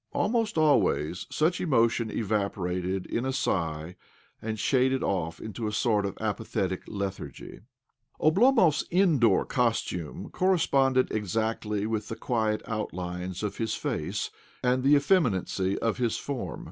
Almost 0.13 0.57
always 0.57 1.27
such 1.29 1.61
emotion 1.61 2.09
evaporated 2.09 3.05
in 3.05 3.23
a 3.23 3.31
sigh, 3.31 3.97
and 4.41 4.57
shaded 4.57 5.03
off 5.03 5.39
into 5.39 5.67
a 5.67 5.71
sort 5.71 6.07
of 6.07 6.17
apathetic 6.19 6.81
lethargy. 6.87 7.59
Oblomov's 8.19 8.83
indoor 8.89 9.45
costume 9.45 10.31
corresponded 10.31 11.11
exactly 11.11 11.85
with 11.85 12.07
the 12.07 12.15
quiet 12.15 12.63
outlines 12.65 13.43
of 13.43 13.57
his 13.57 13.75
face 13.75 14.31
and 14.63 14.81
the 14.81 14.95
effeminacy 14.95 15.77
of 15.77 15.99
his 15.99 16.17
form. 16.17 16.59